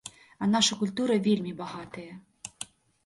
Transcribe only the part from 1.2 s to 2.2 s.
вельмі багатая.